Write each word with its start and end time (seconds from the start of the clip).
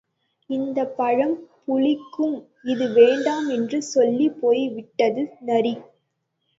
இந்தப் 0.49 0.95
பழம் 0.95 1.35
புளிக்கும் 1.65 2.35
இது 2.65 2.87
வேண்டாம் 2.93 3.49
என்று 3.49 3.81
சொல்லிப் 3.91 4.39
போய்விட்டது 4.41 5.23
நரி. 5.45 5.75